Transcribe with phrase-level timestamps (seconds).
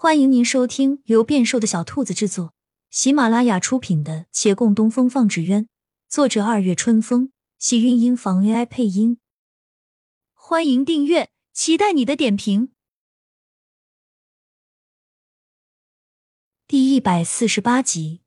[0.00, 2.54] 欢迎您收听由变瘦的小兔子制作、
[2.88, 5.64] 喜马拉雅出品的《且共东风放纸鸢》，
[6.08, 9.18] 作者二月春风，喜韵音房 AI 配音。
[10.34, 12.70] 欢迎订阅，期待你的点评。
[16.68, 18.20] 第一百四十八集，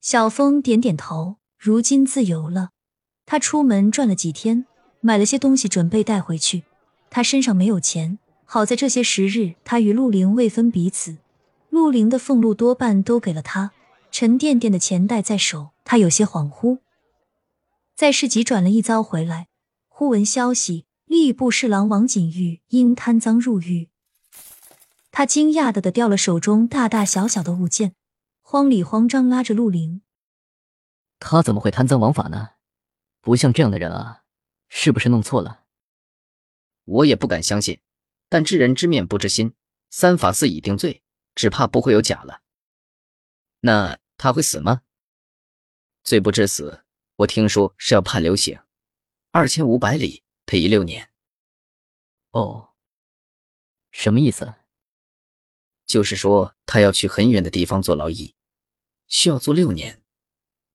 [0.00, 2.70] 小峰点点头，如今自由了。
[3.26, 4.64] 他出门转了几天，
[5.02, 6.64] 买了些东西准备带回去。
[7.10, 8.18] 他身上没有钱。
[8.48, 11.18] 好在这些时日，他与陆凌未分彼此，
[11.68, 13.72] 陆凌的俸禄多半都给了他，
[14.12, 16.78] 沉甸甸的钱袋在手，他有些恍惚。
[17.96, 19.48] 在市集转了一遭回来，
[19.88, 23.88] 忽闻消息，吏部侍郎王景玉因贪赃入狱。
[25.10, 27.94] 他惊讶的的掉了手中大大小小的物件，
[28.42, 30.02] 慌里慌张拉着陆凌
[31.18, 32.50] ：“他怎么会贪赃枉法呢？
[33.20, 34.22] 不像这样的人啊，
[34.68, 35.62] 是不是弄错了？”
[36.84, 37.80] 我也不敢相信。
[38.28, 39.54] 但知人知面不知心，
[39.90, 41.02] 三法司已定罪，
[41.34, 42.42] 只怕不会有假了。
[43.60, 44.82] 那他会死吗？
[46.02, 46.84] 罪不至死，
[47.16, 48.60] 我听说是要判流刑，
[49.30, 51.10] 二千五百里，配役六年。
[52.30, 52.70] 哦，
[53.90, 54.54] 什么意思？
[55.86, 58.34] 就是说他要去很远的地方做劳役，
[59.06, 60.02] 需要做六年。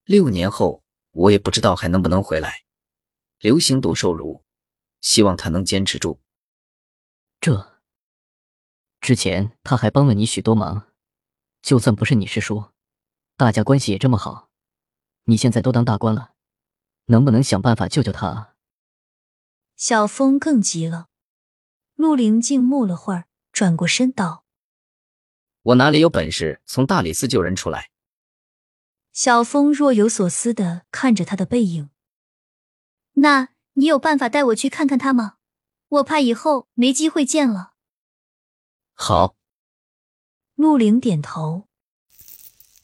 [0.06, 2.64] 六年后，我也不知道还能不能回来。
[3.40, 4.44] 流刑多受辱，
[5.02, 6.22] 希望他能坚持住。
[7.42, 7.82] 这
[9.00, 10.88] 之前他还帮了你许多忙，
[11.64, 12.66] 就算不是你师叔，
[13.36, 14.52] 大家关系也这么好，
[15.24, 16.34] 你现在都当大官了，
[17.06, 18.54] 能不能想办法救救他啊？
[19.76, 21.08] 小峰更急了。
[21.96, 24.46] 陆凌静默了会儿，转过身道
[25.64, 27.90] ：“我哪里有本事从大理寺救人出来？”
[29.12, 31.90] 小峰若有所思的看着他的背影。
[33.14, 35.38] 那你有办法带我去看看他吗？
[35.92, 37.72] 我怕以后没机会见了。
[38.94, 39.36] 好，
[40.56, 41.64] 陆凌点头。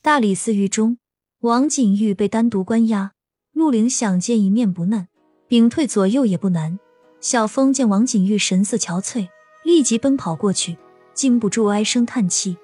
[0.02, 0.98] 大理寺狱中，
[1.40, 3.14] 王景玉被单独关押，
[3.54, 5.08] 陆凌想见一面不难，
[5.48, 6.80] 屏退左右也不难。
[7.22, 9.30] 小峰见王景玉神色憔悴，
[9.64, 10.78] 立即奔跑过去，
[11.14, 12.58] 禁不住唉声叹气。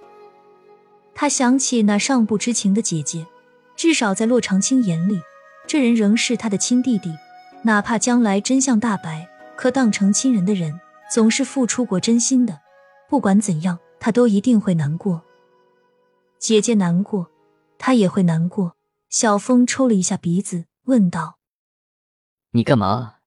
[1.16, 3.26] 他想起那尚不知情的姐姐，
[3.78, 5.22] 至少在洛长青眼里，
[5.66, 7.14] 这人仍是他的亲弟弟，
[7.64, 9.30] 哪怕将来真相大白。
[9.56, 10.80] 可当成亲人的人，
[11.12, 12.62] 总是付出过真心的。
[13.10, 15.24] 不管怎样，他都一定会难过。
[16.40, 17.32] 姐姐难过，
[17.78, 18.76] 他也会难过。
[19.10, 21.38] 小峰抽了一下鼻子，问道
[22.52, 23.18] ：“你干嘛？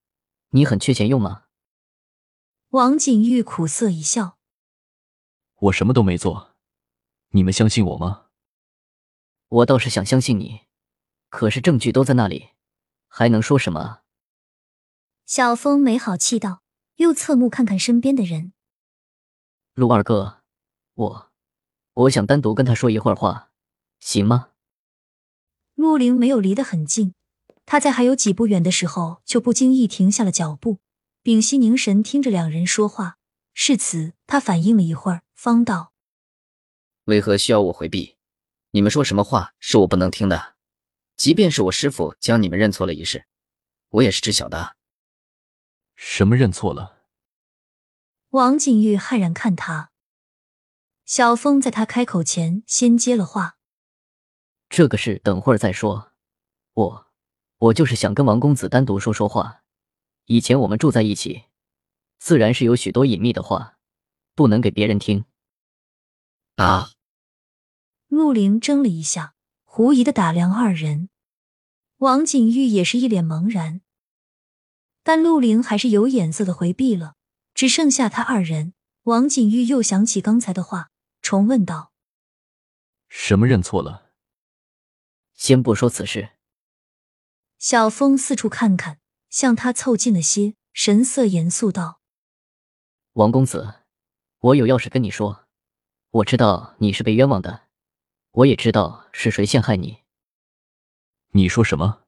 [0.50, 1.44] 你很缺钱用吗？”
[2.70, 4.36] 王景玉苦涩一笑
[5.54, 6.56] ：“我什么都没做，
[7.30, 8.26] 你们相信我吗？”
[9.48, 10.62] 我倒是想相信你，
[11.28, 12.48] 可是证据都在那里，
[13.06, 14.00] 还能说什么？
[15.26, 16.62] 小峰没好气道，
[16.96, 18.52] 又侧目看看身边的人。
[19.74, 20.44] 陆二哥，
[20.94, 21.32] 我
[21.94, 23.50] 我想单独跟他说一会儿话，
[23.98, 24.50] 行吗？
[25.74, 27.12] 陆凌没有离得很近，
[27.64, 30.78] 他在还有几步远的时候就不经意停下了脚步，
[31.24, 33.18] 屏息凝神听着两人说话。
[33.52, 35.92] 是此，他反应了一会儿，方道
[37.06, 38.16] ：“为何需要我回避？
[38.70, 40.54] 你们说什么话是我不能听的？
[41.16, 43.26] 即便是我师傅将你们认错了一事，
[43.88, 44.75] 我也是知晓的。”
[45.96, 47.02] 什么认错了？
[48.30, 49.90] 王景玉骇然看他。
[51.04, 53.58] 小峰在他开口前先接了话
[54.68, 56.12] ：“这个事等会儿再说。
[56.74, 57.06] 我，
[57.58, 59.62] 我就是想跟王公子单独说说话。
[60.26, 61.44] 以前我们住在一起，
[62.18, 63.78] 自然是有许多隐秘的话，
[64.34, 65.24] 不能给别人听。”
[66.56, 66.90] 啊！
[68.08, 69.34] 陆凌怔了一下，
[69.64, 71.08] 狐疑的打量二人。
[71.98, 73.80] 王景玉也是一脸茫然。
[75.06, 77.14] 但陆凌还是有眼色的回避了，
[77.54, 78.74] 只剩下他二人。
[79.04, 80.90] 王景玉又想起刚才的话，
[81.22, 81.92] 重问道
[83.08, 84.10] ：“什么认错了？”
[85.32, 86.30] 先不说此事。
[87.56, 88.98] 小峰四处看看，
[89.30, 92.00] 向他凑近了些，神色严肃道
[93.14, 93.74] ：“王公子，
[94.40, 95.46] 我有要事跟你说。
[96.10, 97.68] 我知道你是被冤枉的，
[98.32, 99.98] 我也知道是谁陷害你。
[101.30, 102.02] 你说什么？”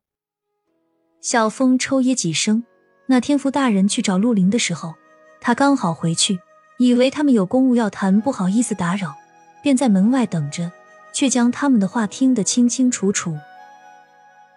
[1.23, 2.65] 小峰抽噎几声。
[3.11, 4.95] 那天福大人去找陆林的时候，
[5.41, 6.41] 他刚好回去，
[6.77, 9.15] 以为他们有公务要谈，不好意思打扰，
[9.63, 10.71] 便在门外等着，
[11.11, 13.35] 却将他们的话听得清清楚楚。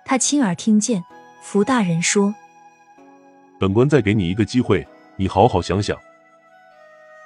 [0.03, 1.01] 他亲耳听见
[1.41, 2.35] 福大人说
[3.57, 5.97] ：“本官再给你一个机会，你好好想想。”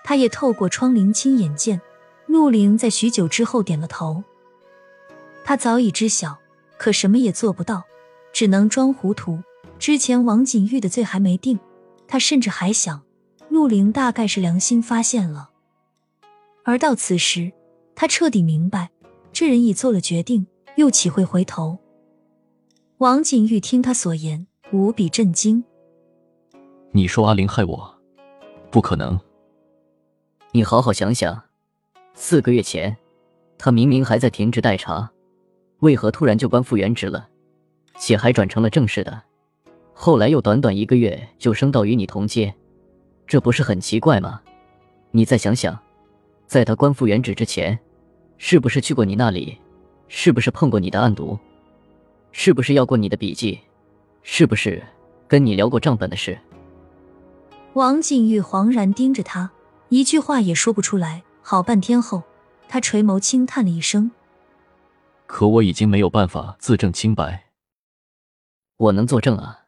[0.06, 1.82] 他也透过窗棂亲眼见
[2.28, 4.24] 陆林在许久之后点了头。
[5.44, 6.38] 他早已知晓，
[6.78, 7.84] 可什么也做不到，
[8.32, 9.40] 只能装糊涂。
[9.78, 11.60] 之前王景玉的罪还没定，
[12.08, 13.04] 他甚至还想，
[13.50, 15.52] 陆凌大概是良心发现了。
[16.64, 17.52] 而到此时，
[17.96, 18.90] 他彻底明白，
[19.32, 21.78] 这人已做了决定，又岂会回头？
[22.98, 25.64] 王景玉听他所言，无比震惊。
[26.92, 27.96] 你说阿玲害我？
[28.72, 29.20] 不可能！
[30.52, 31.44] 你好好想想，
[32.14, 32.96] 四个月前，
[33.58, 35.12] 他明明还在停职待查，
[35.80, 37.28] 为何突然就官复原职了，
[38.00, 39.22] 且还转成了正式的？
[39.98, 42.54] 后来又短短一个月就升到与你同阶，
[43.26, 44.42] 这不是很奇怪吗？
[45.12, 45.80] 你再想想，
[46.46, 47.80] 在他官复原职之前，
[48.38, 49.58] 是不是去过你那里？
[50.10, 51.40] 是不是碰过你的案牍？
[52.34, 53.58] 是不是要过你的笔记？
[54.22, 54.84] 是不是
[55.30, 56.38] 跟你聊过账本的事？
[57.74, 59.50] 王景玉惶然盯着他，
[59.88, 61.24] 一句话也说不出来。
[61.42, 62.24] 好半天后，
[62.68, 64.12] 他垂眸轻叹了一声
[65.26, 67.46] ：“可我已经没有办法自证清白。
[68.78, 69.65] 我能作证啊，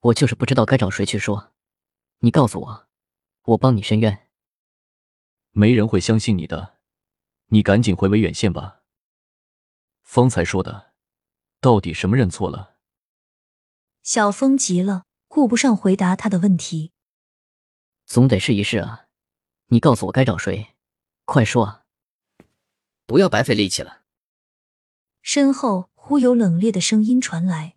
[0.00, 1.52] 我就是不知道该找谁去说。
[2.20, 2.88] 你告诉我，
[3.42, 4.28] 我帮你伸冤。
[5.52, 6.78] 没人会相信你的，
[7.46, 8.82] 你赶紧回维远县吧。
[10.02, 10.90] 方才说的。”
[11.62, 12.78] 到底什么认错了？
[14.02, 16.92] 小峰急了，顾不上回答他的问题。
[18.06, 19.08] 总得试一试啊！
[19.66, 20.68] 你告诉我该找谁，
[21.26, 21.84] 快说啊！
[23.04, 24.04] 不要白费力气了。
[25.20, 27.76] 身后忽有冷冽的声音传来：“